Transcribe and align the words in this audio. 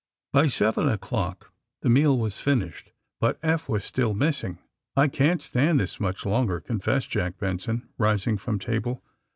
*' 0.19 0.33
By 0.33 0.47
seven 0.47 0.89
o'clock 0.89 1.53
the 1.83 1.89
meal 1.91 2.17
was 2.17 2.39
finished, 2.39 2.91
but 3.19 3.37
Eph 3.43 3.69
was 3.69 3.85
still 3.85 4.15
missing. 4.15 4.57
^^I 4.97 5.13
can't 5.13 5.43
stand 5.43 5.79
this 5.79 5.99
much 5.99 6.25
longer,'* 6.25 6.59
confessed 6.59 7.11
Jack 7.11 7.37
Benson, 7.37 7.87
rising 7.99 8.37
from 8.39 8.57
table. 8.57 9.03